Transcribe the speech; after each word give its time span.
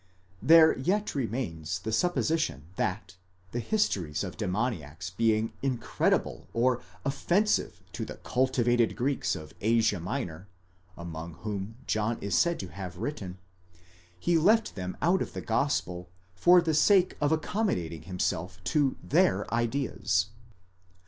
There 0.41 0.75
yet 0.79 1.13
remains 1.13 1.77
the 1.77 1.91
supposition 1.91 2.63
that, 2.75 3.17
the 3.51 3.59
histories 3.59 4.23
of 4.23 4.35
demoniacs 4.35 5.11
being 5.11 5.53
incredible 5.61 6.47
or 6.53 6.81
offensive 7.05 7.83
to 7.93 8.03
the 8.05 8.15
cultivated 8.15 8.95
Greeks 8.95 9.35
of 9.35 9.53
Asia 9.61 9.99
Minor, 9.99 10.47
among 10.97 11.35
whom 11.45 11.75
John 11.85 12.17
is 12.19 12.35
said 12.35 12.59
to 12.61 12.69
have 12.69 12.97
written, 12.97 13.37
he 14.19 14.39
left 14.39 14.73
them 14.73 14.97
out 15.03 15.21
of 15.21 15.35
his 15.35 15.45
gospel 15.45 16.09
for 16.33 16.61
the 16.63 16.73
sake 16.73 17.15
of 17.21 17.31
accommodating 17.31 18.01
himself 18.01 18.59
to 18.63 18.97
their 19.03 19.45
ideas. 19.53 20.29